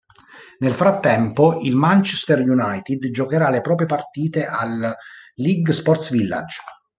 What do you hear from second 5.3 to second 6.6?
Leigh Sports Village.